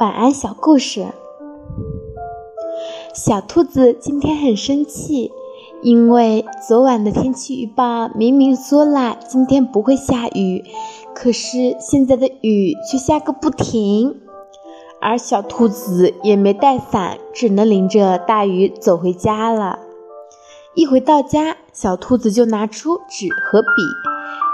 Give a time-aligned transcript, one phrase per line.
[0.00, 1.06] 晚安小故事。
[3.14, 5.30] 小兔子今天很生气，
[5.82, 10.64] 因为昨晚的天气预报明明说了今天不会下雨，
[11.14, 14.20] 可是现在的雨却下个不停。
[15.00, 19.78] 而小兔子也没带伞，只能淋着大雨走回家了。
[20.74, 23.68] 一回到家，小兔子就拿出纸和笔，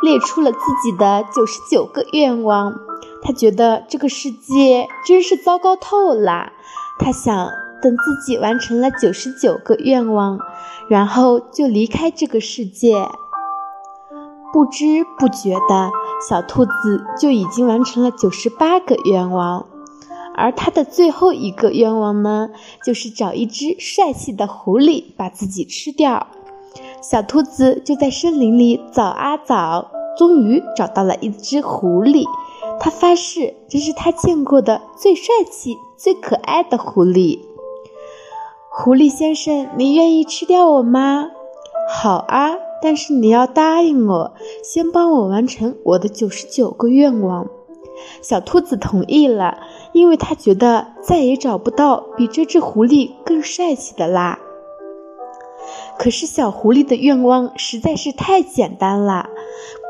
[0.02, 2.89] 列出了自己的九十九个愿望。
[3.22, 6.52] 他觉得这个世界真是糟糕透了。
[6.98, 7.50] 他想
[7.82, 10.38] 等自己完成了九十九个愿望，
[10.88, 13.08] 然后就离开这个世界。
[14.52, 15.90] 不知不觉的，
[16.28, 19.66] 小兔子就已经完成了九十八个愿望。
[20.34, 22.48] 而他的最后一个愿望呢，
[22.84, 26.26] 就是找一只帅气的狐狸把自己吃掉。
[27.02, 32.24] 小兔子就在森林里找啊找，终于找到了一只狐狸。
[32.80, 37.40] 他发誓，这是他见过的最帅气、最可爱的狐狸。
[38.70, 41.26] 狐狸先生，你愿意吃掉我吗？
[41.92, 44.32] 好啊，但是你要答应我，
[44.64, 47.48] 先帮我完成我的九十九个愿望。
[48.22, 49.58] 小兔子同意了，
[49.92, 54.38] 因为他觉得再也找不到比这只狐狸更帅气的啦。
[55.98, 59.28] 可是小狐狸的愿望实在是太简单了，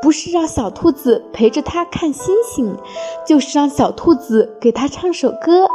[0.01, 2.77] 不是让小兔子陪着它看星星，
[3.25, 5.67] 就是让小兔子给它唱首歌，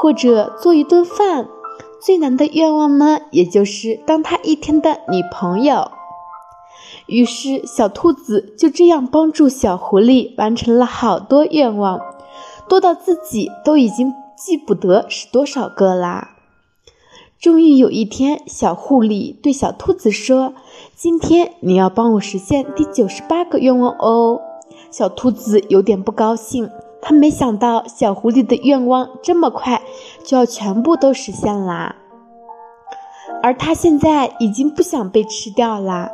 [0.00, 1.48] 或者做一顿饭。
[2.00, 5.90] 最难的愿望呢，也就是当它一天的女朋友。
[7.06, 12.00] 于是，小兔子就这样帮助小狐狸完成了好多愿望，
[12.68, 16.33] 多到自己都已经记不得是多少个啦。
[17.44, 20.54] 终于有一天，小狐狸对小兔子说
[20.96, 24.40] ：“今天你要帮我实现第九十八个愿望哦。”
[24.90, 26.70] 小兔子有点不高兴，
[27.02, 29.82] 他没想到小狐狸的愿望这么快
[30.24, 31.96] 就要全部都实现啦，
[33.42, 36.10] 而他现在已经不想被吃掉啦。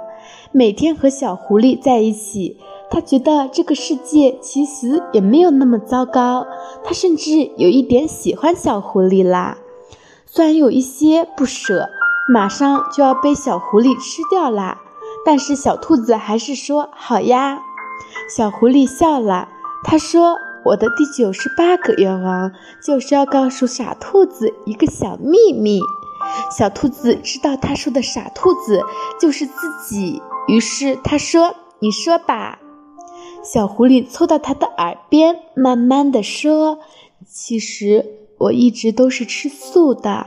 [0.51, 2.57] 每天和小狐狸在一起，
[2.91, 6.45] 他觉得这个世界其实也没有那么糟糕。
[6.83, 9.59] 他甚至有一点喜欢小狐狸啦，
[10.33, 11.91] 虽然有一些不舍，
[12.29, 14.81] 马上就要被小狐狸吃掉啦，
[15.27, 17.61] 但是小兔子还是说好呀。
[18.37, 19.49] 小狐狸笑了，
[19.83, 25.81] 他说：“我的第九十八个愿望就是要告诉傻兔子一个小秘密。”
[26.57, 28.85] 小兔子知道他说的傻兔子
[29.21, 29.53] 就是自
[29.89, 30.23] 己。
[30.47, 32.61] 于是他说：“你说吧。”
[33.43, 36.79] 小狐狸凑到他的耳边，慢慢的说
[37.27, 38.07] ：“其实
[38.41, 40.27] 我一直都是吃素的。”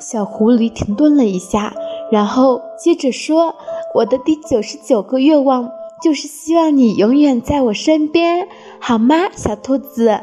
[0.00, 1.74] 小狐狸停顿了一下，
[2.10, 3.54] 然后接着说
[3.94, 5.70] ：“我的第九十九个愿望
[6.02, 10.20] 就是希望你永远在我身边，好吗，小兔子？”